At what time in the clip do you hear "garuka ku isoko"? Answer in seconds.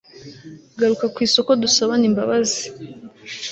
0.79-1.51